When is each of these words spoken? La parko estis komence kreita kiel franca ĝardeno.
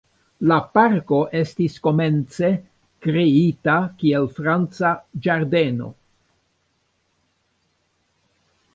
La 0.51 0.55
parko 0.77 1.19
estis 1.39 1.75
komence 1.87 2.49
kreita 3.07 3.77
kiel 4.01 4.27
franca 4.41 4.95
ĝardeno. 5.27 5.93